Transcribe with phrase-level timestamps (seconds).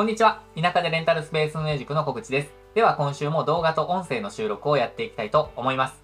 [0.00, 0.40] こんにちは。
[0.56, 2.54] 田舎でレンタルスペース運営塾の小口です。
[2.74, 6.02] では今週も動画と音声の収録をやっていきたいと思います。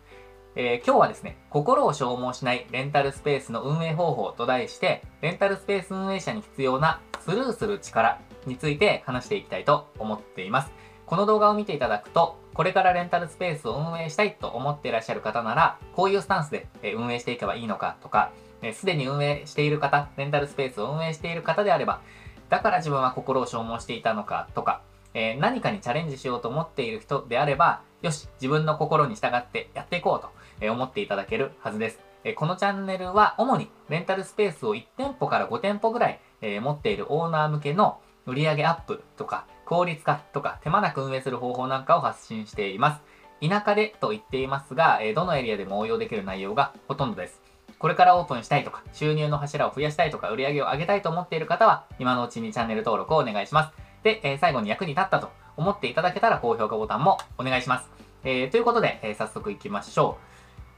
[0.54, 10.72] えー、今日はですね、心を消耗しないレンタルスペースの運営方法と題して、レンタルスペース運営者に必要なスルーする力について話していきたいと思っています。
[11.06, 18.30] この動画を見ていただくと、これからレンタルスペースを運営したいと思っていらっしゃる方なら、こういうスタンスで運営していけばいいのかとか、
[18.74, 22.02] すでに運営している方、レンタルスペースを運営している方であれば、
[22.48, 24.82] だから自分は心を消耗していたのかとか、
[25.14, 32.00] えー、何かにチャレンジしようと思っている人であれば、よし、自分の心に従ってやっていこうと、思っていただけるはずです。
[32.24, 43.02] えこのチャンネルは主にレンタルスペースを1店舗から5店舗ぐらい、え持っているオーナー向けの売上アップとか効率化とか手間なく運営する方法なんかを発信しています。
[43.46, 47.40] 田舎でと言っていますが、えどのエリアでも応用できる内容がほとんどです。
[47.78, 53.72] これからオープンしたいとか、収入の柱を増やしたいとか、売り上げを上げたいと思っている方は、今のうちにチャンネル登録をお願いします。
[54.02, 57.90] で、えー、最後に役に立ったと思っていただけたら、高評価ボタンもお願いします。
[58.24, 60.18] えー、ということで、えー、早速行きましょ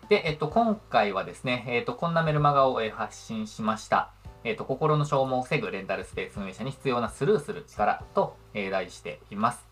[0.05, 0.09] う。
[0.09, 4.11] で、えっと、今回はですね、えっと、こんなメルマガを、え発信しました。
[4.43, 9.69] えっと、心の消耗を防ぐレンタルスペース運営者に必要なスルーする力と、え題しています。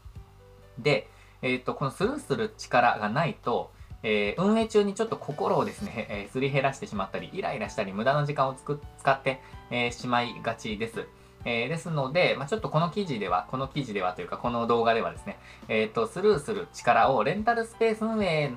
[0.79, 1.09] で、
[1.43, 11.07] えっと、このスルーする力がないと、えー、運営中にちょっと心をですね、えー、すり減らしてしまったり、イライラしたり、無駄な時間をつく使って、えー、しまいがちです。
[11.45, 15.39] え、ですので、まあ、ちょっとこの記事では、この記事ではというか、この動画ではですね、
[15.69, 18.53] えっ、と、スルーする力をレンタルスペース運営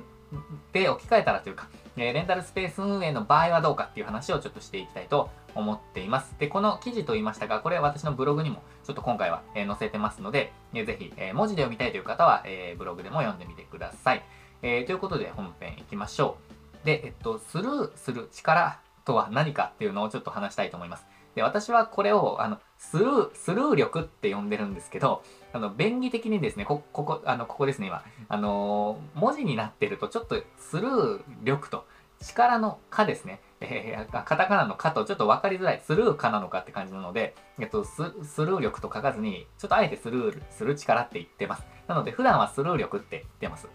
[0.73, 6.35] で置き換えたらというか、えレンタルスペース運営の場合はどうかっていう話をちょっとしていきたいと思っています。
[6.39, 14.23] で、この記事と言いましたが、これは私のブログにもちょっと今回は、え載せてますので、えー、ぜひ、え文字で読みたいという方は、えブログでも読んでみてください。
[14.61, 16.37] えー、ということで本編いきましょ
[16.83, 16.85] う。
[16.85, 21.05] で、えっと、スルーする力とは何かっていうのをちょっと話したいと思います。
[21.35, 28.03] で、私はこれを、あの、スルー、スルー力って呼んでるんですけど、あの、便宜的にですね、こ、ここ、あの、ここですね、今。
[28.27, 31.85] あのー、文字になってると、ちょっとスルー力と、
[32.21, 33.41] 力のかですね。
[33.61, 41.65] えー、カタカナのかとちょっと分かりづらい、スルーかなのかって感じなので、えっと、ススルー力と書かずに、ちょっとあえてスルーする力って言ってます。
[41.87, 43.69] なので、普段はスルー力って言ってます。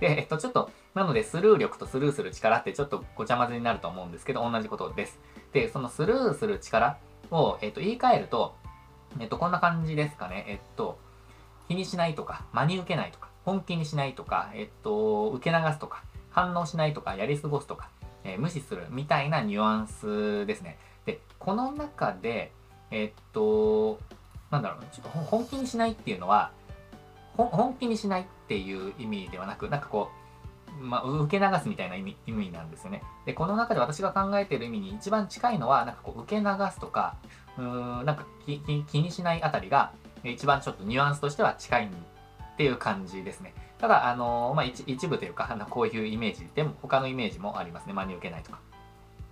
[0.00, 5.20] で、えっと、ちょっと、なので、スルー力とスルーする力ってちょっとごちゃ混ぜになると思うんですけど、同じことです。
[5.52, 6.98] で、そのスルーする力
[7.30, 8.56] を、えっと、言い換えると、
[9.18, 10.44] えっと、こんな感じですかね。
[10.48, 10.98] えっと、
[11.68, 17.90] 気にしないとか、真に受けないとか、本気にしないとか、えっと、受け流すとか、反応しないとか、やり過ごすとか、
[18.24, 20.78] えー、無視するみたいなニュアンスですね。
[21.04, 22.52] で、この中で、
[22.90, 23.98] えっと、
[24.50, 26.52] なんだろう、ちょっと本気にしないっていうのは、
[27.36, 30.10] 本気にしないっていう意味ではなく、なんかこ
[30.78, 33.02] う、まあ、受け流すみたいな意味意味なんですよね。
[33.26, 37.16] で、この中で私が考えている意味に一番近いのは、なんかこう、受け流すとか、
[37.58, 39.92] うーん、なんか気にしないあたりが、
[40.24, 43.54] 一番ちょっとニュアンスとしては近いっていう感じですね。
[43.78, 47.92] ただ、あのー、まあ一、一部というか、こういうイメージでも、他のイメージもありますね。
[47.92, 48.58] 真に受けないとか。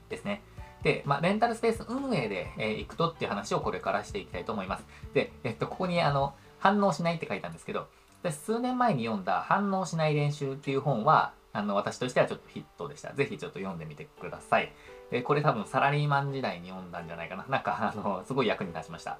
[0.08, 0.42] ですね。
[0.82, 4.84] で、まあ、レンタルスペース運営で、えー、行くとっていう話をこれからしていきたいと思います。
[5.12, 7.88] で、えっと、ここにあの、反応しないって書いたんですけど、
[8.22, 13.12] 私数年前に読んだ反応しない練習っていう本は、あの、私としてはちょっとヒットでした。
[13.12, 14.72] ぜひちょっと読んでみてください。
[15.10, 17.46] えこれ多分サラリーマン時代に読んだんじゃないかな。
[17.48, 19.18] なんか、あの、すごい役に立ちました。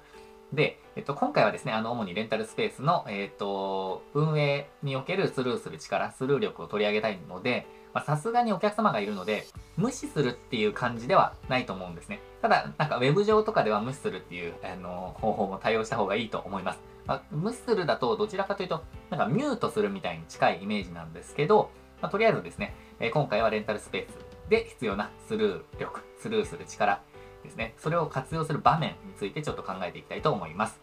[0.53, 7.67] で、えっと、今回はですね、あの、主にレンタルスペースの、えっと、運営におけるスルーする力、スルー力を取り上げたいので、
[8.05, 9.45] さすがにお客様がいるので、
[9.77, 12.19] 無視するっていう感じではないと思うんですね。
[12.41, 16.79] ただ、なんかウェブ上とかでは無視するっていう、あの、方法も対応した方がいいと思います。
[17.09, 21.71] まあ、無視するだとどちらかというと、なんかミュートするみたいに近いイメージなんですけど、
[22.03, 24.15] まあ、とりあえずですね、え、今回はレンタルスペース
[24.47, 27.01] で必要なスルー力、スルーする力
[27.41, 30.79] ですね、それを活用する場面についてちょっと考えていきたいと思います。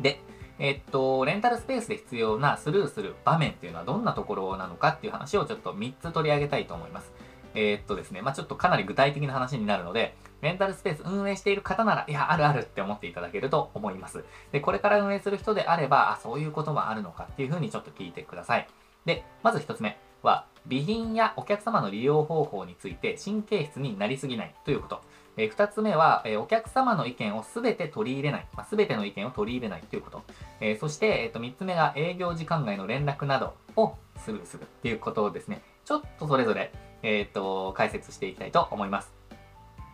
[0.00, 0.18] で、
[0.58, 7.12] え、っと、レンタルスペースで必要なスルーする場面っていうのはどんなところなのかっていう話をちょっと3つ取り上げたいと思います。
[7.54, 14.24] えー、っとですね、まあ、ちょっとかなり具体的な話になるので、レンタルスペース運営している方なら、いや、あるあるって思っていただけると思います。
[14.52, 18.68] で、これから運営する人であれば、あ、そういうこともあるのかっていうふうにちょっと聞いてください。
[19.06, 25.00] で、まず一つ目は、備品やお客様の利用方法について神経質になりすぎないということ。
[25.36, 28.46] えー、二つ目は、え、お客様の意見をすべて取り入れない。
[28.54, 30.22] まあ、べての意見を取り入れないということ。
[30.60, 35.62] え、そして、えっ、と、三つ目が営業時間外の連絡などをスルーするっていうことですね。
[35.84, 36.72] ちょっとそれぞれ、
[37.04, 39.12] えっ、と、解説していきたいと思います。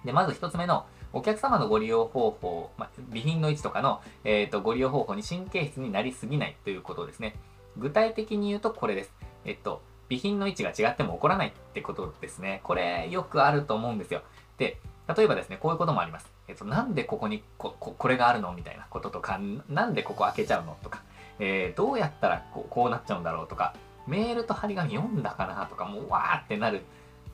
[0.04, 7.34] で、まず一つ目の、お客様のご利用方法、まあ、備品の位置とかの、えーと、ご利用方法に神経質になりすぎないということですね。
[7.76, 9.12] 具体的に言うとこれです。
[9.44, 12.60] えっと、備品の位置が違っても起こらないってことですね。
[12.62, 14.22] これよくあると思うんですよ。
[14.58, 14.78] で、
[15.16, 16.32] 例えばですね、こういうこともあります。
[16.46, 21.02] えっと、なんでここにこここれがあるのみたいなこととか、なんでここ開けちゃうのとか、
[21.40, 23.74] えー、どうやったらこうこうなっちゃうんだろうとか、
[24.06, 26.82] メールと張り紙読んだかなとか、もうわーってなる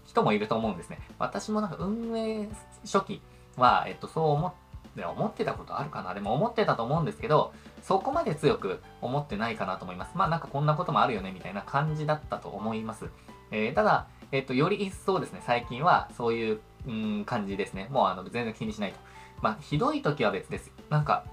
[0.07, 0.99] 人もいると思うんですね。
[1.19, 2.49] 私もなんか運営
[2.85, 3.23] 初期
[3.57, 4.53] は、えっと、そう思っ
[4.95, 10.13] て、思ってたことあるかなでも思ってたと思うんですけど、そこまで強く思ってないかなと思います。
[10.15, 13.11] まあなんかこんなこともあるよねみたいな感じだったと思います。
[13.51, 17.89] えー、ただ、えっと、より一層ですね、最近はそういう、うん、感じですね。
[17.91, 18.99] もうあの全然気にしないと。
[19.43, 20.73] まあ、ひどい時は別です。
[20.89, 21.25] なんか、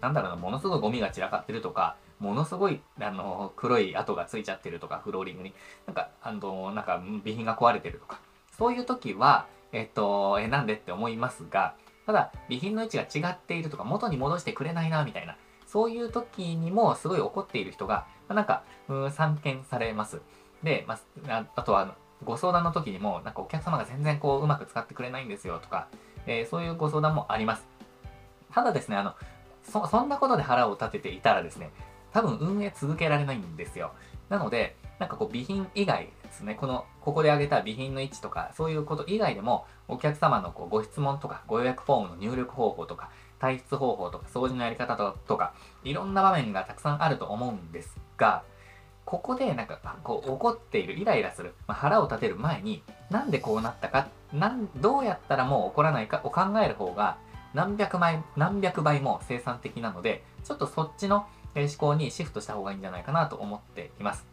[0.00, 5.52] なんだろうな、ものすごいゴミが散らかってるとか、ものすごい、あの、黒い跡がついちゃってるとか、フローリングに。
[5.86, 8.20] なんか、あの、なんか、備品が壊れてるとか。
[8.56, 11.74] そういう時は、えっと、え、なんでって思いますが、
[12.06, 15.36] ただ、備品の位置が違っているとか、元に戻してくれないな、みたいな。
[15.66, 20.20] そういう時にもすごい怒っている人が、まあ、なんか、うん、散見されます。
[20.62, 20.98] で、ま
[21.28, 25.88] あ、あとは、ご相談の時にも、なんかお客様が全然こう、うまく使ってくれないんですよとか、
[26.26, 27.66] えー、そういうご相談もあります。
[28.52, 29.14] ただですね、あの、
[29.64, 31.70] そ、そんなことで腹を立てていたらですね、
[32.12, 33.92] 多分運営続けられないんですよ。
[34.28, 43.10] なので、なんかこう備品以外ですね、この、ここで挙げた備品の位置とか、そういうこと以外でも、お客様のこうご質問とか、ご予約フォームの入力方法とか、
[43.40, 45.54] 退出方法とか、掃除のやり方とか、
[45.84, 48.44] いろんな場面がたくさんあると思うんですが、
[49.04, 57.18] ここでなんかこう怒っている、イライラする、まあ、腹を立てる前に、なんでこうなったか、なんどうやったらもう怒らないかを考える方が、
[57.52, 64.26] 何百倍、何百倍も生産的なので、ちょっとそっちの思考にシフトした方がいいんじゃないかなと思っています。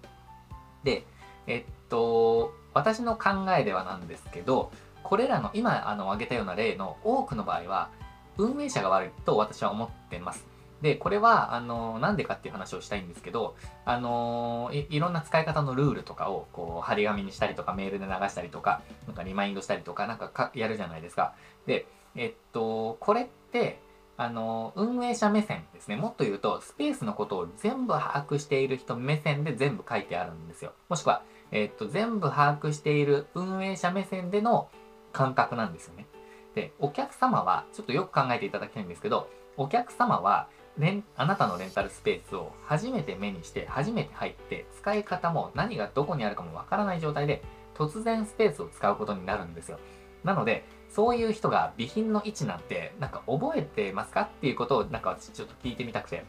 [0.83, 1.05] で、
[1.47, 4.71] えっと、私の考えではなんですけど、
[5.03, 7.89] これらの今あの挙げたような例の多くの場合は、
[8.37, 10.47] 運営者が悪いと私は思ってます。
[10.81, 21.33] で、これは、あの、なんでかっていう話をしたいんですけど、あのい、いろんな使い方のルールとかを、こう、張り紙にしたりとか、メールで流したりとか、なんかリマインドしたりとか、なんかやるじゃないですか。
[21.65, 21.85] で、
[22.15, 23.81] えっと、これって、
[24.19, 25.95] あの、運営者目線ですね。
[25.95, 30.73] もっと言うと、スペースのことを全部把握している人目線で全部書いてあるんですよ。
[30.89, 34.67] もしくは、えっと、全部把握している運営者目線での
[35.13, 36.05] 感覚なんですよね。
[36.53, 47.43] で、お客様は、ちょっとよく考えていただきたいんですけど、お客様は、レあなたのレンタルスペースを初めて目にして初めて入って使い方も何がどこにあるかもわからない状態で
[47.75, 49.77] 突然スペースを使うことになるんですよ
[50.23, 56.23] なのでそういう人が備品の位置なんてなんか覚えてますかっていうことをなんか私ちょっと聞いてみたくて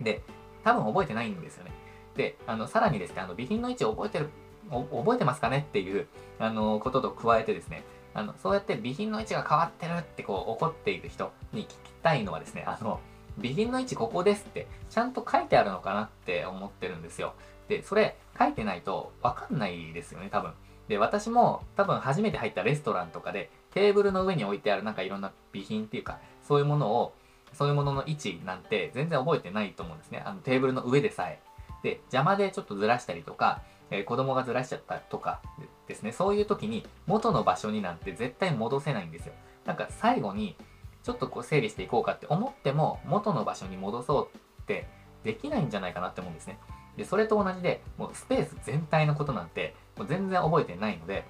[0.00, 0.22] で
[0.64, 1.72] 多分覚えてないんですよね
[2.16, 4.30] であのさらにですねあの備品の位置を覚えてる
[4.70, 6.06] 覚えてますかねっていう
[6.38, 7.82] あのことと加えてですね
[8.14, 13.00] あのそうやって備品の位置が変わってるってこう怒っている人に聞きたいのはですねあの
[13.36, 17.34] 備品の位置ここですってちゃんと書いてあるのかなって思ってるんですよ。
[17.68, 20.52] で、それ書いてないとわかんないですよね、多分。
[20.88, 27.14] で、私も多分初めて入ったレストランとかでテーブルの上に置いてあるなんかいろんな備品っていうか、そういうものを、
[27.52, 30.22] そういうものの位置なんて全然覚えてないと思うんですね。
[30.24, 31.40] あのテーブルの上でさえ。
[31.82, 35.40] で、邪魔でちょっとずらしたりとか、えー、子供がずらしちゃったとか
[35.88, 39.34] ですね、そういう時に元の場所になんて絶対戻せないんですよ。
[39.64, 40.56] なんか最後に
[41.02, 44.86] ちょっとこう整理していこうかって思っても元の場所に戻そうって
[45.24, 46.58] できないんじゃないかなって思うんですね。
[46.96, 51.24] で、それと同じで、もうスペース全体のことなんてもう全然覚えてないので、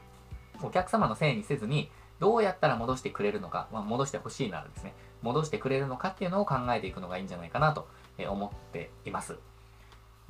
[0.62, 1.90] お客様のせいにせずに、
[2.20, 7.88] どうやったら戻してくれるのか、まあ、戻してほしいならですね、戻してくれるのかっていうのを考えていくのがいいんじゃないかなと
[8.28, 9.38] 思っています。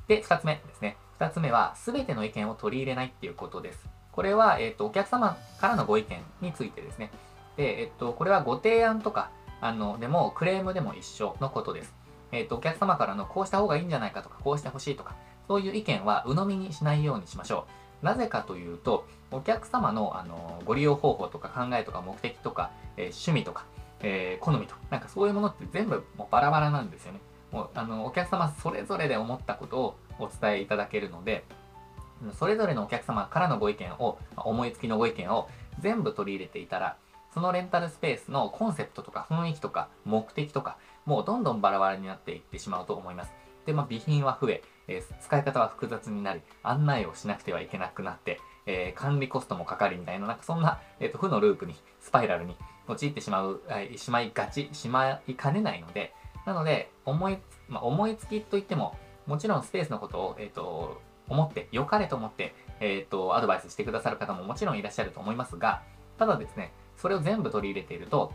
[0.07, 0.97] で、二つ目ですね。
[1.19, 3.87] 二つ目は、すべての意見を取り入れないっていうことです。
[4.11, 7.11] これは、えっ、と、お客様からのご意見についてですね、
[7.57, 9.29] で、えっと、これはご提案とか、
[9.61, 11.93] あの、でも、クレームでも一緒のことです。
[12.31, 15.15] えっと、お客様からのこうした方がいいんじゃないかとか、こうしてほしいとか、
[15.47, 17.80] そういう意見は鵜呑みにしないようにしましょう。
[18.01, 23.65] なぜかというと、お客様のあのご利用方法とか考えとか目的とか、えー、趣味とか、
[24.01, 27.19] えー、好みとか、なんかそういうものって全部もうバラバラなんですよね。
[27.51, 31.43] もうあのお客様それぞれで思ったことをお伝えいただけるので、
[32.33, 36.97] それぞれのお客様からのご意見を、思いつきのご意見を全部取り入れていたら、
[37.33, 43.33] そのレンタルスペースのコンセプトとか雰囲気とか目的とか、もうどんどんバラバラになっていってしまうと思います。
[43.65, 52.55] で、まあ、備品は増え、えー、使い方は複雑になり、案内をしなくてはいけなくなって、えー、管理コストもかかりみたいな、なんかそんな、えーと、負のループに、スパイラルに
[52.87, 56.13] 陥ってしまう、えー、しまいがち、しまいかねないので、
[56.45, 58.97] なので、思い、まあ、思いつきといっても、
[59.27, 65.83] もちろんスペースのことを、えっ、と、思って、良かれと思って、えっ、と、アドバイスしてくださる方ももちろんいらっしゃると思いますが、
[66.17, 68.33] ただですね、それを全部取り入れていると、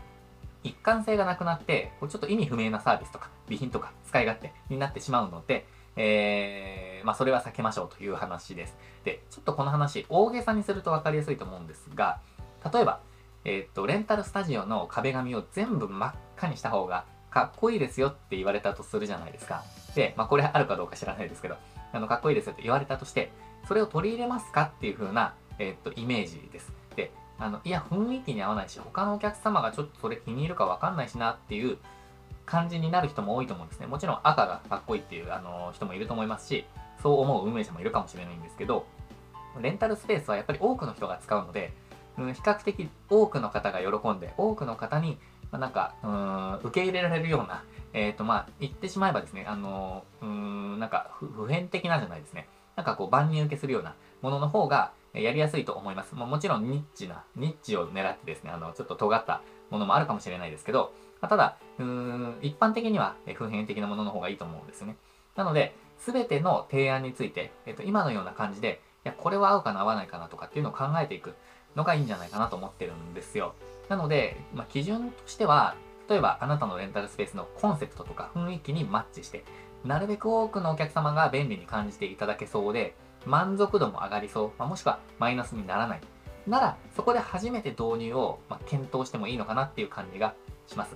[0.63, 5.65] 一貫性がなくなって、ちょっと意味不明なサービスとか、備品とか使い勝手になってしまうので、
[5.97, 8.77] えー、まあそれは避けましょうという話です。
[9.03, 12.19] で、ちょっとこの話、大げさにすると分かりやすいと思うんですが、
[12.71, 13.01] 例えば、
[13.45, 19.63] えっと、レンタルスタジオの壁紙を全部真っ赤にした方がかっこいいですよって言われたとするじゃないですか。
[19.95, 21.55] で、まあ、これあるかどうか知らないですけど、
[21.93, 23.31] あの、かっこいいですよって言われたとして、
[23.67, 26.71] それを取り入れますかっていう風な、えっと、イメージです。
[26.95, 31.77] で、あの、いや、雰囲気に合わないし、他のお客様がちょっとそれ気に入るかわかんないしなっていう
[32.47, 33.85] 感じになる人も多いと思うんですね。
[33.85, 36.65] もちろん赤がかっこいいっていうあの人もいると思いますし、
[37.03, 38.87] そう思う運営者もいるかもしれないんですけど、
[39.61, 41.73] レンタルスペースはやっぱり多くの人が使うので、
[42.17, 45.17] うん、比較的多くの方が喜んで、多くの方に、
[45.51, 47.63] まあ、なんか、うん、受け入れられるような、
[47.93, 52.47] えっ、ー、と、まあ、言ってしまえばですね、あの、うん、なんか普遍的なじゃないですね。
[52.75, 56.15] なんかこう、万人受けするようなものの方がやりやすいと思います。
[56.15, 64.97] ももちろんニッチな、ニッチを狙ってですね、あの、ちょっと尖ったものもあるかもしれないですけど、まあ、ただ、うーん、一般的には普遍的なものの方がいいと思うんですね。
[65.35, 71.33] なので、すべての提案について、えっ、と、今のような感じで、いや、これは合うかな合わないかなとかっていうのを考えていく
[71.75, 73.53] のがいいんじゃないかなと思ってるんですよ。
[73.89, 75.75] なので、まあ、基準としては、
[76.09, 79.43] 例えばあなたのレンタルスペースのコンセプトとか雰囲気にマッチして、
[79.83, 82.95] なるべく多くのお客様が便利に感じていただけそうで、
[83.27, 86.01] 満足度も上がりそう、まあ、もしくはマイナスにならない。
[86.47, 90.33] なら、そこで初めて導入を、ま検討してもいいのかなっていう感じが
[90.65, 90.95] します。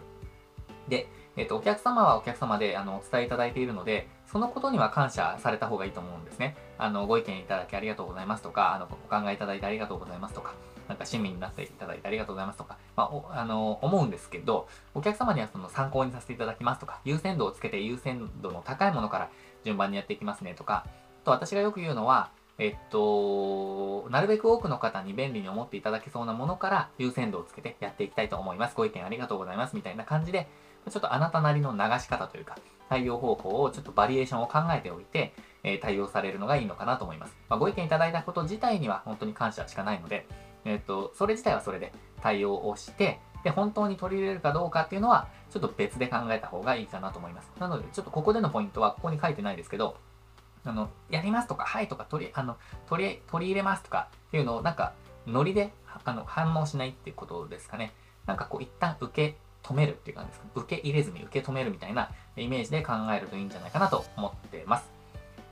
[0.88, 6.56] で、えっ、ー、と、お客様はお客様であのお伝えいただいているので、そのことには感謝された方がいいと思うんですね。
[6.78, 10.54] あの、ご意見いただきありがとうございますとか、あの、お考えいただいてありがとうございますとか、
[10.88, 19.30] なんか親身になっていただいてありがとうございますとか、まあ、あの、思うんですけど、お客様にはその参考にさせていただきますとか、優先度をつけて優先度の高いものから
[19.64, 20.86] 順番にやっていきますねとか、
[21.24, 28.76] と私がよく言うのは、えっと、なるべく多くの方に便利に思っていただけそうなものから優先度をつけてやっていきたいと思います。
[28.76, 29.76] ご意見ありがとうございます。
[29.76, 30.48] みたいな感じで、
[30.90, 32.58] ちょっとあなたなりの流し方というか、
[32.90, 37.38] 対応方法をちょっとバリエーションを考えておいて、え、対応されるのがいいのかなと思います。
[37.50, 40.28] まあ、ご意見いただいたこと自体には本当に感謝しかないので、
[40.66, 47.52] えっ、と、それ自体はそれで対応をして、で、本当に取り入れるかどうかっていうのは、ちょっと別で考えた方がいいかなと思います。
[47.60, 49.98] なので、ちょっとここでのポイントは、ここに書いてないですけど、
[50.64, 54.94] あの、やりますとか、はいとか、取り、あの、取り、取り入れますとかっていうのを、なんか、
[55.28, 57.94] ノリで、あの、反応しないっていうことですかね。
[58.26, 60.48] なんかこう、一旦受け止めるっていう感じですか。
[60.56, 64.90] 受け入れずに受け止めるみたいなイメージで考えるといいんじゃないかなと思ってます。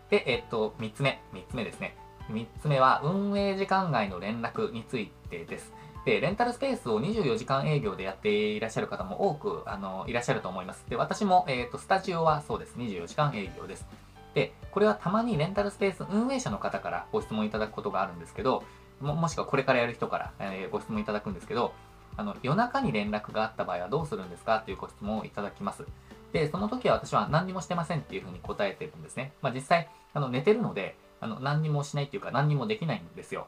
[0.09, 1.21] で、えっと、3つ目。
[1.33, 1.95] 3つ目ですね。
[2.31, 5.73] 3つ目は、運営時間外の連絡についてです。
[6.05, 10.85] で、レンタルスペースを24時間営業でやっていらっしゃる方も多く、あの、いらっしゃると思います。
[10.89, 12.75] で、私も、えっ、と、スタジオはそうです。
[12.77, 13.85] 24時間営業です。
[14.33, 18.63] で、これはたまにレンタルスペース運営者の方からご質問いただくことがあるんですけど、
[19.01, 21.74] ももしくはこれからやる人から、えー、ご質問いただくんですけど、
[22.17, 24.57] あの、夜中に連絡があった場合はどうするんですか？
[24.57, 25.86] っていうご質問をいただきます。
[26.33, 29.31] で、その時は私は何にもしてませんっていうふうに答えてるんですね。
[29.41, 33.48] まあ実際、あの、寝てるので、あの、何にもしないっていうか何にもできないんですよ。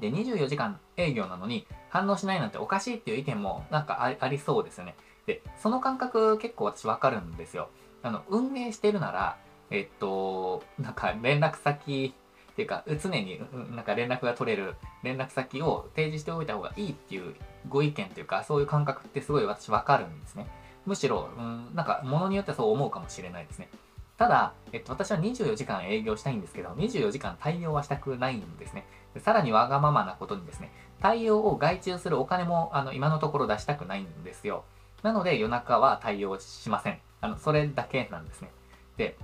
[0.00, 4.96] で、24時間営業なのに反応しないなんておかしいっていう意見もなんかありそうですよね。
[5.26, 7.68] で、その感覚結構私わかるんですよ。
[8.02, 9.38] あの、運営してるなら、
[9.70, 12.14] えっと、なんか連絡先
[12.52, 13.40] っていうか、常に
[13.74, 17.34] なんか連絡が取れる連絡先を提示しておいた方がいいっていう
[17.68, 20.46] ご意見というか、そういう感覚ってすごい私わかるんですね。
[20.86, 23.68] むしろ、うん、なんか物によってはそう思うかもしれないですね。
[24.16, 28.86] ただ、えっと、私は24時間営業したいんですけど、24時間対応はしたくないんですね。
[29.18, 34.64] さらにわがままなことにですね、対応を外注するお金もあの今のところ出したくないんですよ。
[35.02, 37.00] なので夜中は対応しません。
[37.20, 38.52] あの、それだけなんですね。
[38.96, 39.16] で、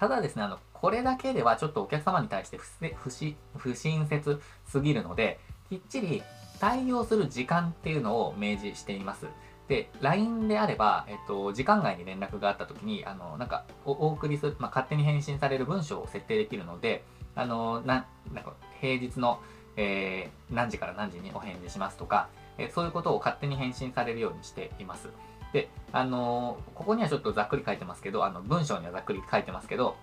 [0.00, 3.10] ただですね、あの、これだけではちょっとお客様に対して不
[3.58, 5.38] 不親切すぎるので、
[5.68, 6.22] きっちり
[6.58, 9.26] 対応する時間っていうのを明示しています。
[9.68, 17.04] で、LINE であれば、えっと、時間外に連絡があった時に、あの、なんか、お送りする、まあ、勝手に返信される文章を設定できるので、
[17.34, 19.38] あの、な、なんか、平日の、
[19.76, 25.08] えー、何時から何時にお返事しますとか、え、そういうことを勝手に返信されるようにしています。
[25.52, 29.96] で、あのー、ここにはちょっとざっくり書いてますけど、あの、文章にはざっくり書いてますけど、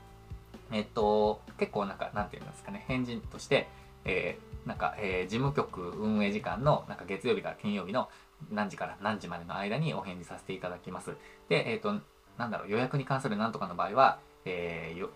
[0.71, 3.69] えっと、結構なんか、なんていうんですかね、返事として、
[4.05, 8.09] えー、なんか、えー、事務局運営時間の、なんか月曜日から金曜日の
[8.51, 11.15] 何時から何時までの間にお返事させていただきます。
[11.49, 11.93] で、えっ、と、
[12.37, 15.09] なんだろう、予約に関するなんとかの場合は、えー、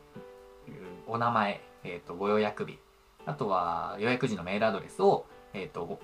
[1.07, 2.79] お名前、えっ、と、ご予約日、
[3.25, 6.00] あとは予約時のメールアドレスを、えっ、と、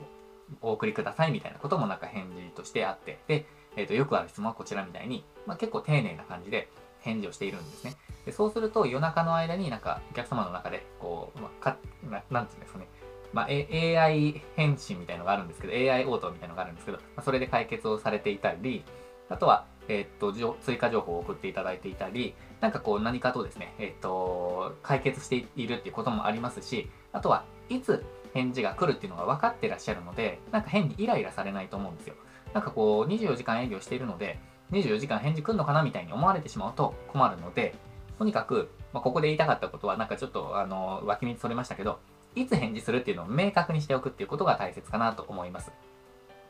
[0.61, 3.45] お送りくださいみたいなこともなんか返事としてあって、で、
[3.77, 6.67] えっ、ー、と、よくある質問はこちらみたいに、まあ、結構丁寧な感じで
[6.99, 7.95] 返事をしているんですね。
[8.25, 12.87] でそうすると夜中の間になんかお客様の中で、こう、まあ、かななんていうんですかね、
[13.31, 18.83] まあ、AI 返信みたいのがあるんですけど、AI 応答みたいのがあるんですけど、まあ、それで解決をされていたり、
[19.29, 28.03] あとは、えっ、と、追加情報を送っていただいていたり、なんかこう何かとですね、えっ、と、解決しているっていうこともありますし、あとは、いつ
[28.33, 32.15] 返事が来るっていうのが分かってらっしゃるので、なんか変にイライラされないと思うんですよ。
[32.57, 34.39] なんかこう、24時間営業しているので、
[34.71, 37.75] 24時間返事来るのかなみたいに思われてしまうと困るので、
[38.17, 41.99] とにかく、まあ、ここで言いたかったことは、なんかちょっと、あの、脇道それましたけど、
[42.33, 45.71] いつ返事するっていうのを明確にしておくっていうことが大切かなと思います。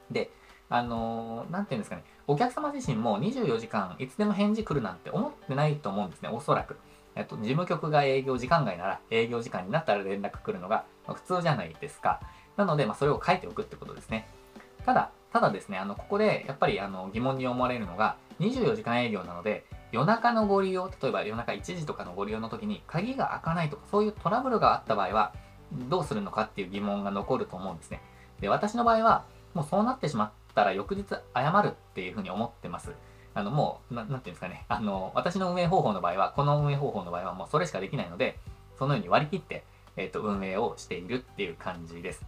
[0.09, 0.31] で、
[0.69, 6.77] あのー、ていうんですかね、お客様自身も24時間いつでも返事来るなんて思ってないと思うんですね、おそらく。
[7.15, 12.21] えっと、事務局が営業時間外なら営業時間になったら連絡来るのが普通じゃないですか。
[12.55, 14.27] なので、まあ、それを書いておくってことですね。
[14.85, 25.33] ただ、ただですね、あの、ここでやっぱりあの疑問に思われるのが、24時間営業なので、夜中のご利用、例えば夜中1時とかのご利用の時に鍵が開かないとか、そういうトラブルがあった場合は、
[25.89, 28.01] どうするのかっていう疑問が残ると思うんですね。
[28.39, 31.03] で、私の場合は、もうそうなってしまったら翌日
[31.33, 32.91] 謝るっていうふうに思ってます。
[33.33, 34.65] あの、もう、なんていうんですかね。
[34.67, 38.39] あの、私の運営方法の場合は、この運営方法の場合はもうそれしかできないので、
[38.77, 39.63] そのように割り切って、
[39.95, 42.25] えっ、ー、と、運営をしているっていう感じです。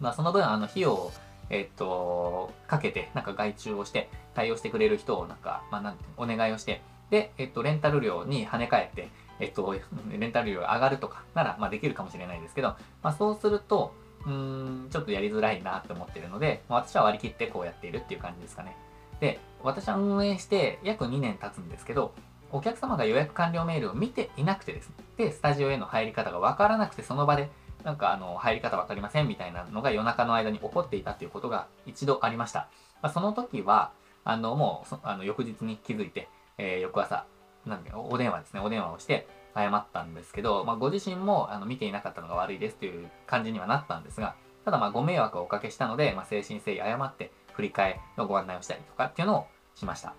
[0.00, 1.12] まあ、その分、あの、費用を、
[1.50, 9.74] えっ、と、かけて、なんか外注をして、対応してくれる人を、なんか、まあ、なんて、お願いをして、で、えっ、と、レンタル料に跳ね返って、えっと、
[10.10, 12.68] レンタル料が上がるとかなら、まあ、できるかもしれないですけど、
[13.02, 18.76] まあ、そうすると、うーん、ちょっとやりづらいなって思ってるので、まあ、私は割り切ってこうやっているっていう感じですかね。
[19.20, 22.12] で、私は運営して約2年経つんですけど、
[22.52, 27.50] お客様が予約完了メールを見ていなくてですね、で、スタジオへの入り方がわからなくて、その場で、
[27.86, 32.68] なんかあの、入り方わかりませんみたいなのが夜中の間に起こっていたっていうことが一度ありました。
[33.00, 33.92] まあ、その時は、
[34.24, 36.28] あの、もう、あの、翌日に気づいて、
[36.58, 37.26] えー、翌朝、
[37.64, 50.12] なんで、お電話ですね、お電話をして、謝ったんですけど、まあ、ご自身もあの見ていなかったのが悪いですという感じにはなったんですが、ただまあご迷惑をおかけしたので、まあ、誠心誠意謝って振り替えのご案内をしたりとかっていうのをしました。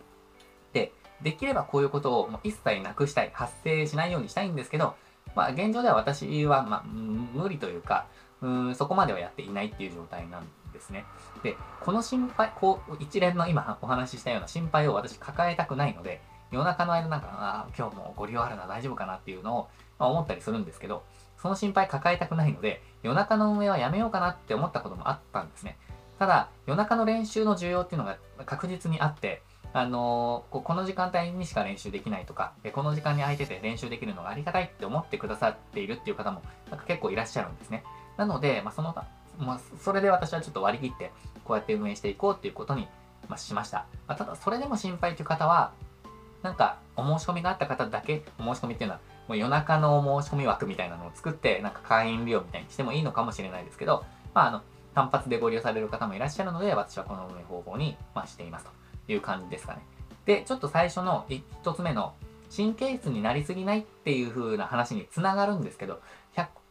[0.74, 4.96] で、できればこういうことをもう一切なくしたい、発生しないようにしたいんですけど、
[5.38, 8.08] まあ、現状では私は、まあ、無理というか、
[8.42, 11.06] うんそこまではやっていないっていう状態なんですね。
[11.44, 21.04] で、この心配、こう、一連の今お話ししたような心配を私抱えたくないので、夜中の間なんか、ああ今日もご利用あるな、大丈夫かなっていうのを、まあ、思ったりするんですけど、
[21.40, 25.78] その心配抱えたくないので、夜中の運営はやめようかなって思ったこともあったんですね。
[26.18, 29.44] ただ、夜中の練習の需要っていうのが確実にあって、
[29.80, 37.84] あのー、この時間帯にしか練習できないとか、この時間に空いてて練習できるのがありがたいって思ってくださっているっていう方もなんか結構いらっしゃるんですね。
[38.18, 38.96] なので、まあ、その、
[39.38, 41.12] まあ、それで私はちょっと割り切って、
[41.46, 42.88] こうやって運営していこうっていうことに、
[43.30, 43.86] まあ、しました。
[44.08, 45.72] ま、ただ、それでも心配という方は、
[46.42, 54.62] なんか、お申し込みがあった方だけ、お申し込みっていうのは、もう夜中のお申し込み枠みたいなのを作って、なんか会員利用みたいにしてもいいのかもしれないですけど、まあ、あの、
[54.96, 58.72] 単発でご利用される方もいらっしゃるので、私はこの運営方法に、ま、していますと
[59.08, 59.82] いう感じですかね。
[60.26, 62.14] で、ちょっと最初の一つ目の、
[62.56, 66.00] 神経質になりすぎないっていう風な話につながるんですけど、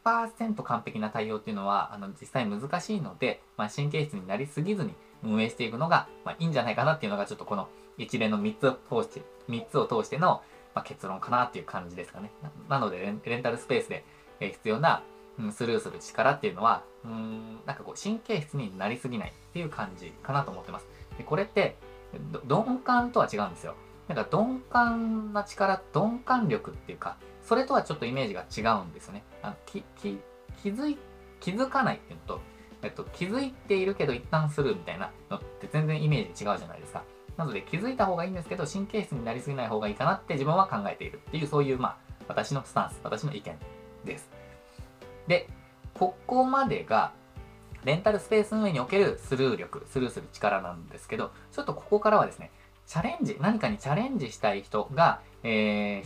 [0.03, 10.41] 100%完璧な対応っていうのは、あの、実際難しいので、まあ、神経質になりすぎずに運営していくのが、まあ、いいんじゃないかなっていうのが、ちょっとこの一連の3つを通して、3つを通しての、
[10.73, 12.31] まあ、結論かなっていう感じですかね。
[12.69, 14.03] なのでレンタルスペースで、
[14.39, 15.03] 必要な、
[15.51, 20.87] スルーする力っていうのは、うん、なんかこう神経質になりすぎないっていう感じかなと思ってます。
[21.17, 21.75] でこれって、
[22.47, 23.75] 鈍感とは違うんですよ。
[24.07, 29.23] なんか鈍感な力、鈍感力っていうか、それとはちょっとイメージが違うんですよね。
[29.41, 30.19] あのきき
[30.61, 30.97] 気づい
[31.39, 32.41] 気づかないっていうのと、
[32.81, 37.03] えっと、気づいているけど一旦するみたいなのって全然イメージ違うじゃないですか。
[37.37, 43.55] なので気づいた方がいいんですけど、神経質になりすぎない方がいいかなって自分は考えているっていう、そういう、まあ、私のスタンス、私の意見
[44.05, 44.29] です。
[45.27, 45.47] で、
[45.93, 47.13] ここまでが、
[47.87, 52.51] レンタルスペース運営におけるスルー力、スルーする力なんですけど、ちょっとここからはですね、
[52.85, 56.03] チャレンジ、何かにチャレンジしたい人が、え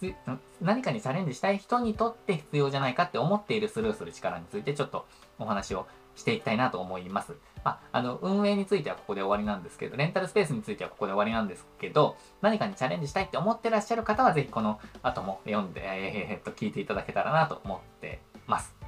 [0.00, 0.14] ー、
[0.62, 5.04] 何かにチャレンジしたい人にとって必要じゃないかって思っているスルーする力についてちょっと
[5.38, 7.34] お話をしていきたいなと思います。
[7.64, 18.79] まあ、あの、運営についてはここで終わりなんですけど、レンタルスペースについてはここで終わりなんですけど、何かにチャレンジしたいって思ってらっしゃる方は、ぜひこの後も読んで、えー、っと、聞いていただけたらなと思ってます。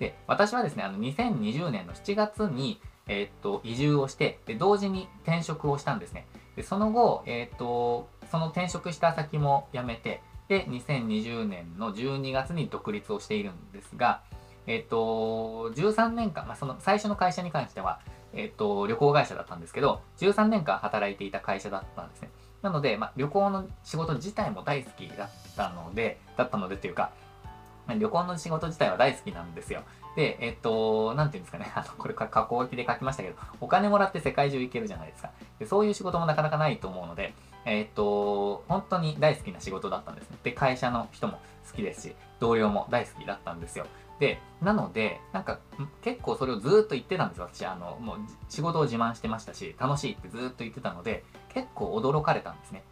[0.00, 6.26] で、私はですね、あの、2020年の7月に、えー、っと、移住をして、で、同時に転職をしたんですね。
[6.56, 14.22] で、その後、えー、っと、その転職した先も辞めて、で、2020年の12月に独立をしているんですが、
[14.66, 18.00] えっ、と、13年間、まあ、その最初の会社に関しては、
[18.32, 22.30] えっ、と、旅行会社だったんですけど、13年間働いていた会社だったんですね。
[22.62, 27.12] なので、まあ、旅行の仕事自体も大好きだったので、だったのでっていうか、
[27.98, 29.82] 旅行の仕事自体は大好きなんですよ。
[30.16, 35.30] で、えっと、なんていうんですかね、 あの、これか加工機で書きましたけど、お金もらって世界中行けるじゃないですか。
[35.58, 40.38] でそういう仕事もなかなかないと思うので、えっ、と、本当に大好きな仕事だったんですね。
[40.42, 43.86] で、会社の人も好きですし、同僚も大好きだったんですよ。
[44.18, 45.58] で、なので、なんか、
[46.02, 47.48] 結構それをずっと言ってたんですよ。
[47.52, 52.84] 私、あの、もう仕事を自慢してましたし、楽しいってずっと言ってたので、結構驚かれたんですね。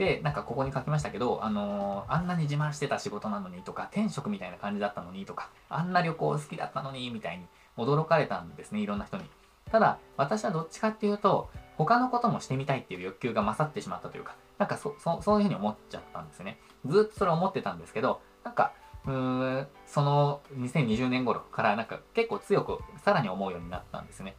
[0.00, 7.44] で、なんかここに書きましたけど、あのー、あんなに自慢してた仕事なのにとか、転職みたいな感じだったのにとか、あんな旅行好きだったのにみたいに
[7.76, 9.24] 驚かれたんですね、いろんな人に。
[9.70, 16.58] ただ、私はどっちかっていうと、他のこともしてみたいっていう欲求が勝ってしまったというか、なんかそ、そそういうふうに思っちゃったんですね。
[16.86, 18.72] ずっとそれ思ってたんですけど、なんか、
[19.04, 24.34] うーん、その2020年頃からなんか結構強くさらに思うようになったんですね。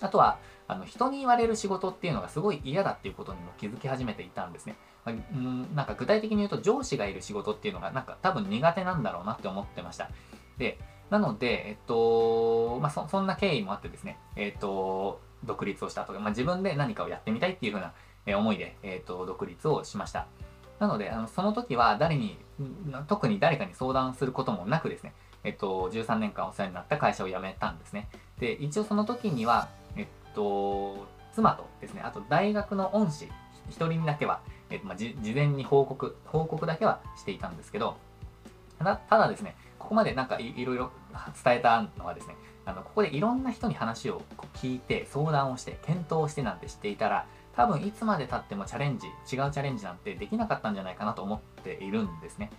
[0.00, 4.76] あとは、あの人に言われる仕事っていうのがすごい嫌だっていうことにも気づき始めていたんですね。
[5.04, 10.10] まあ、んなんか具体的に言うと上司がいる仕事っていうのがなんか多分苦手なんだろうなって思ってました。
[10.58, 10.78] で、
[11.10, 17.94] なので、えっと、まあそ、そんな経緯もあってですね、えっと、独立をしたとか、まあ、自分で何かをやってみたいっていうふうな、
[18.36, 20.26] 思いで、えっと、独立をしました。
[20.78, 22.36] なので、あのその時は誰に、
[23.06, 28.08] 特に誰かに相談することもなくですね、えっと、13年間お世話になった会社を辞めたんですね。
[28.38, 29.68] で、一応その時には、
[30.38, 33.28] と、妻とですね、あと大学の恩師、
[33.68, 37.96] 一人にだけは、えっとまあ、事前に報告、報告だけはしていたんですけど、
[38.78, 40.92] ただただですね、ここまでなんかいろいろ
[41.44, 44.22] 伝えたのはですね、あのここでいろんな人に話を
[44.54, 52.50] 聞いて、相談をして、検討してなんて知っていたら、多分いつまで経ってもチャレンジ、違うチャレンジなんてできなかったんじゃないかなと思っているんですね。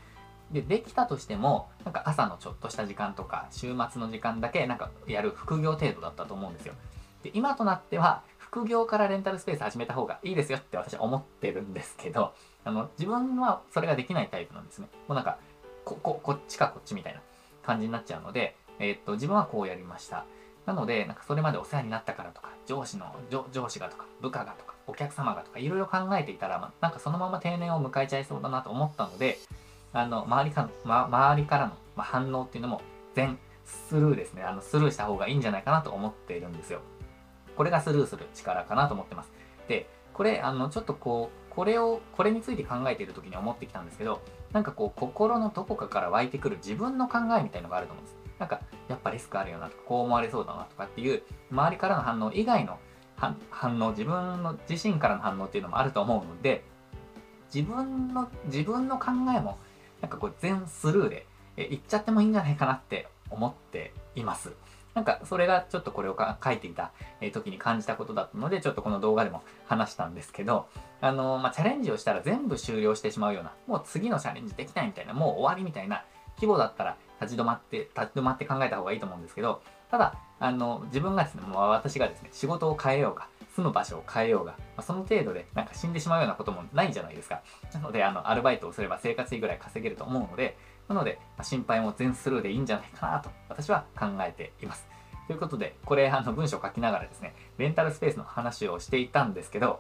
[0.52, 6.74] で、できたとしても、なんか朝のちょっとした時間とか、週末の時間だけなんかやる副業程度だったと思うんですよ。
[7.24, 14.88] で、今となっては、副業からレンタルスペース始めた方がいいですよって私は思ってるんですけど、あの、自分はそれができないタイプなんですね。
[15.08, 15.38] もうなんか、
[15.86, 17.22] こ、こ、こっちかこっちみたいな
[17.64, 20.26] 感じになっちゃうので、えー、っと、自分はこうやりました。
[20.66, 29.38] なので、なんかそれまでお世話になったからとか、上司の、上司がとか、部下がとか、お客様がとか、いろいろ考えていたら、まなんかそのまま定年を迎えちゃいそうだなと思ったので、
[29.94, 32.82] あの、周りかま、周りからの、ま反応っていうのも
[33.16, 34.44] 全スルーですね。
[34.44, 36.82] あの、スルーした方がいいんじゃないかなと思っているんですよ。
[37.60, 39.34] これがスルーする力かなと思ってます。
[39.68, 44.22] で、これ、あの、ちょっとこう、これを、これについて考えている時に思ってきたんですけど、
[44.54, 48.18] なんかこう、心のどこかから湧いてくる自分の考えみたいのがあると思うんです。
[48.40, 52.80] なんか、やっぱリスクあるよなとか、こう思われそうだなとかっていう、周りからの反応以外の
[53.18, 56.64] 反応、自分の自身からの反応っていうのもあると思うので、
[57.54, 59.58] 自分の、自分の考えも、
[60.00, 64.54] なんかこう全スルーで、え言っちゃってもいいんじゃないかなって思っています。
[64.94, 66.92] なんかそれがちょっとこれを書いていた
[67.32, 70.68] 時に感じたことだったので、ちょっとこの動画でも話したんですけど、
[71.02, 76.04] あのまあ、チャレンジをしたら全部終了してしまうような、もう次のチャレンジできないみたいな、もう終わりみたいな
[76.36, 87.42] 規模だったら立ち止まって、立ち止まって考えた方がいいと思うんですけど、ただ、あの、自分がですね、もう私がですね、仕事を変えようが、住む場所を変えようが、まあ、その程度でなんか死んでしまうようなこともないじゃないですか。
[87.74, 90.58] なので、あの、アルバイトをすれば生活費ぐらい稼げると思うので、
[90.90, 94.88] なので、心配も全スルーでいいんじゃないかなと、私は考えています。
[95.28, 99.80] ということで、これ、あの、文章を書きながらですね、レンタルスペースの話をしていたんですけど、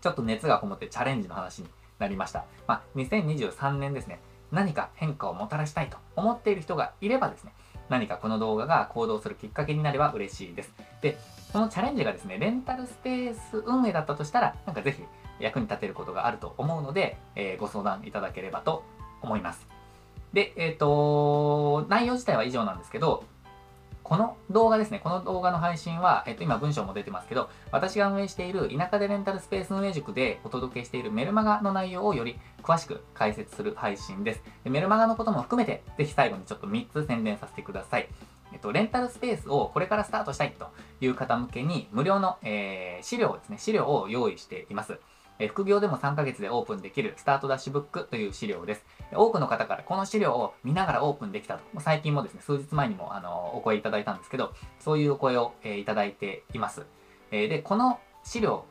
[0.00, 2.44] ちょっと熱がこもってチャレンジの話になりました。
[2.68, 4.20] まあ、2023年ですね、
[4.52, 7.52] 何か変化をもたらしたいと思っている人がいればですね、
[7.88, 10.72] 何かこの動画が行動するきっかけになれば嬉しいです。
[11.00, 11.18] で、
[11.52, 15.02] このチャレンジがですね、レンタルスペース運営だったとしたら、なんかぜひ
[15.40, 18.84] 役に立てることがあると思うので、えー、ご相談いただければと
[19.22, 19.77] 思います。
[20.32, 23.24] で、えっ、ー、と、内容自体は以上なんですけど、
[24.08, 34.42] この動画ですね、この動画の配信は、えっと、今文章も出てますけど、私が運営している田舎でレンタルスペース運営塾でお届けしているメルマガの内容をより詳しく解説する配信です。
[34.64, 38.08] でメルマガのことも含めて、ぜひ最後にちょっと3つ宣伝させてください。
[38.54, 40.70] えっと、レンタルスペースをこれからスタートしたいと
[41.02, 44.98] いう方向けに、無料の、えー、資料ですね、資料を用意しています。
[45.38, 48.84] え副業でも3ヶ月でオープンできるスタートダッシュブックという資料です。
[49.12, 51.80] 多くの方からこの資料を見ながらオープンできたと。
[51.80, 56.86] 最近もですね、数日前にもあのお声いただいたんですけど、そういうお声を、えー、いただいています。
[57.30, 58.64] え、で、この資料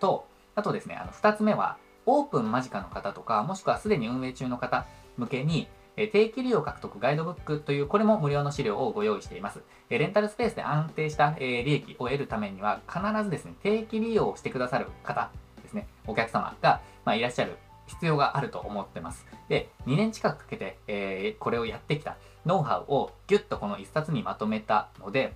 [0.00, 1.76] と、あとですね、あの2つ目は、
[2.06, 9.62] オープン間近の方とか、もしくはすでに運営中の方向けに、定期利用獲得ガイドブックという、これも無料の資料をご用意しています。
[9.90, 15.30] えレンタルスペースで安定した、利益を得るためには、必ずですね、定期利用をしてくださる方
[15.68, 19.26] ですね、お客様が、まあ、いらっしゃる必要があると思ってます。
[19.48, 25.34] で、2年近くかけて、えー、これをやってきたノウハウをギュッとこの1冊にまとめたので、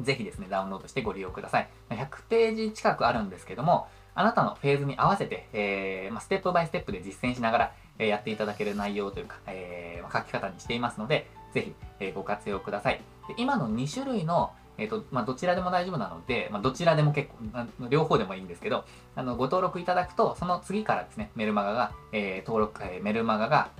[0.00, 1.68] ぜひですね、ダウンロードしてご利用ください。
[1.90, 13.00] 100ページ近くあるんですけども、あなたのフェーズに合わせて、えー、まあ、ステップバイステップで実践しながら、え、やっていただける内容というか、えー、書き方にしていますので、ぜひ、えご活用ください。
[13.28, 18.84] で今の2種類のえっ、と、まあ、どちらでも大丈夫なので、まあ、どちらでも結構、両方でもいいんですけど、
[19.14, 23.70] あの、ご登録いただくと、その次からですね、メルマガが、えー、登録、えー、メルマガが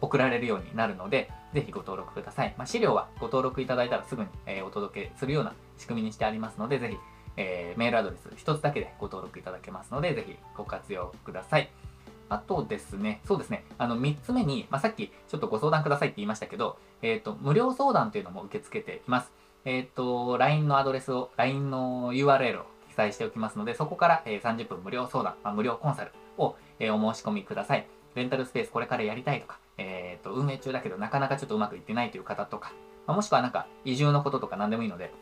[0.00, 2.54] 送られるようになるので、ぜひご登録ください。
[2.56, 6.96] まあ、資料はご登録いただいたらすぐに、え、お届けするような仕組みにしてありますので、ぜひ、
[7.36, 11.70] えー、メールアドレス一つだけでご登録いただけますので、ぜひご活用ください。
[12.28, 19.32] あとですね、そうですね、あの、3つ目に、まあ、さっきちょっとご相談くださいって言いましたけど、えっ、ー、と、無料相談というのも受け付けています。
[19.64, 27.86] えっ、と、LINE のアドレスを、LINE の URL を記載しておきますので、そこから、え、30分無料相談、まあ、無料コンサルを、えお申し込みください。
[28.14, 32.72] レンタルスペースこれからやりたいとか、えっ、と、運営中だけどなかなかちょっとうまくいってないという方とか、
[33.06, 35.12] まあ、もしくはなんか移住のこととか何でもいいので、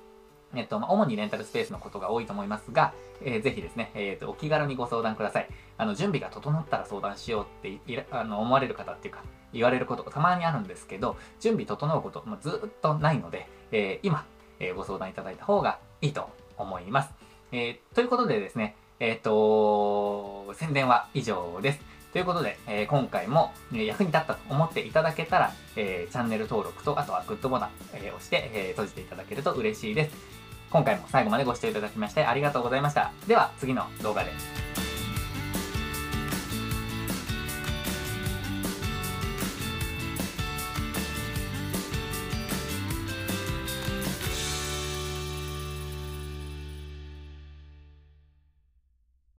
[0.54, 5.48] えっと、まあ、主にレンタルスペースのことが多いと思いますが、えー、ぜひですね、えっ、と、お気軽にご相談ください。
[5.76, 7.80] あの、準備が整ったら相談しようってい
[8.10, 14.24] あの思われる方っていうか、言われることがたまにあるんですけど、準備整うこと、まあ、ずっとないので、えー、今、
[14.60, 17.10] えご相談いただいた方がいいと思います。
[17.52, 21.98] えということでですね、えっ、と、宣伝は以上です。
[22.12, 30.37] ということで、えー、今回も、え役に立ったと思っていただけたら、えー、チャンネル登録と、あとはグッドボタン、えー、押して、え閉じていただけると嬉しいです。
[30.70, 33.12] 今回も最後までご視聴いただきましてありがとうございました。
[33.26, 34.67] では次の動画で。